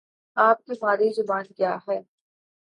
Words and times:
آپ 0.37 0.63
کی 0.65 0.73
مادری 0.81 1.11
زبان 1.13 1.43
کیا 1.57 1.75
ہے؟ 1.87 1.99